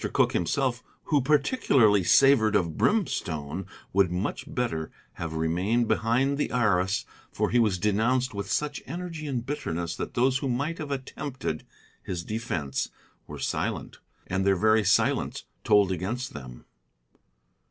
Cooke 0.13 0.31
himself, 0.33 0.83
who 1.03 1.21
particularly 1.21 2.03
savored 2.03 2.55
of 2.55 2.75
brimstone, 2.75 3.67
would 3.93 4.09
much 4.11 4.45
better 4.51 4.89
have 5.21 5.35
remained 5.35 5.87
behind 5.87 6.39
the 6.39 6.49
arras, 6.49 7.05
for 7.31 7.51
he 7.51 7.59
was 7.59 7.77
denounced 7.77 8.33
with 8.33 8.49
such 8.51 8.81
energy 8.87 9.27
and 9.27 9.45
bitterness 9.45 9.95
that 9.97 10.15
those 10.15 10.39
who 10.39 10.49
might 10.49 10.79
have 10.79 10.89
attempted 10.89 11.67
his 12.01 12.23
defence 12.23 12.89
were 13.27 13.37
silent, 13.37 13.99
and 14.25 14.43
their 14.43 14.55
very 14.55 14.83
silence 14.83 15.43
told 15.63 15.91
against 15.91 16.33
them. 16.33 16.65